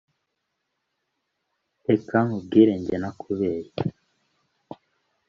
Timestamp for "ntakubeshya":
3.01-3.83